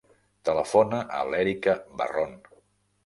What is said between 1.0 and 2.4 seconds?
a l'Erica Barron.